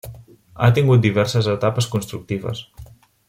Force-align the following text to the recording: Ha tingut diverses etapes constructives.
Ha 0.61 0.69
tingut 0.77 1.03
diverses 1.03 1.51
etapes 1.53 1.91
constructives. 1.97 2.65